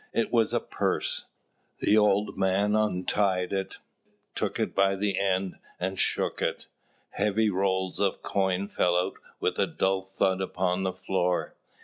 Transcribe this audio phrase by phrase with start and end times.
[0.13, 1.25] It was a purse.
[1.77, 3.77] The old man untied it,
[4.33, 6.65] took it by the end, and shook it.
[7.11, 11.53] Heavy rolls of coin fell out with a dull thud upon the floor.